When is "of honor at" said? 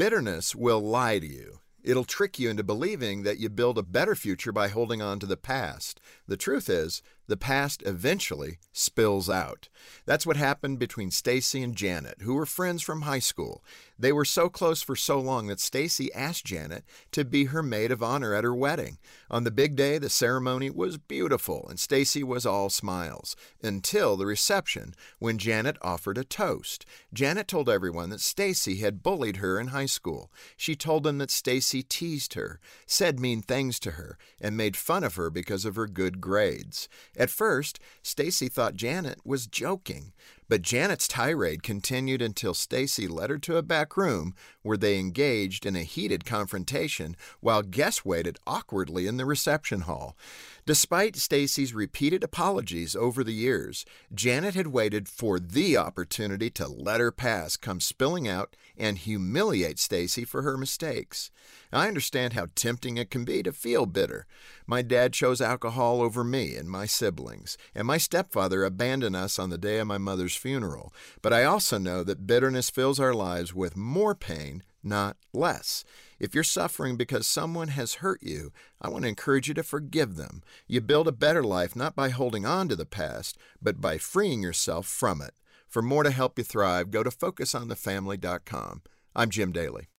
17.92-18.44